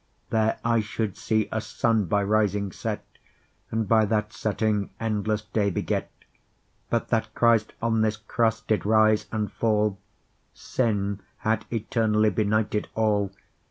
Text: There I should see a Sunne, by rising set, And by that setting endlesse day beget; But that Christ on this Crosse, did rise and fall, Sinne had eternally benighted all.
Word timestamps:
There 0.31 0.57
I 0.65 0.79
should 0.79 1.15
see 1.15 1.47
a 1.51 1.61
Sunne, 1.61 2.05
by 2.05 2.23
rising 2.23 2.71
set, 2.71 3.05
And 3.69 3.87
by 3.87 4.05
that 4.05 4.33
setting 4.33 4.89
endlesse 4.99 5.43
day 5.53 5.69
beget; 5.69 6.09
But 6.89 7.09
that 7.09 7.31
Christ 7.35 7.73
on 7.83 8.01
this 8.01 8.17
Crosse, 8.17 8.61
did 8.61 8.83
rise 8.83 9.27
and 9.31 9.51
fall, 9.51 9.99
Sinne 10.55 11.19
had 11.45 11.65
eternally 11.71 12.31
benighted 12.31 12.87
all. 12.95 13.31